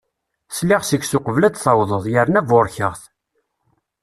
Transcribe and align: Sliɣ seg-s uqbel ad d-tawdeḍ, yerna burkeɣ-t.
Sliɣ 0.57 0.81
seg-s 0.85 1.11
uqbel 1.17 1.43
ad 1.45 1.53
d-tawdeḍ, 1.53 2.03
yerna 2.13 2.41
burkeɣ-t. 2.49 3.03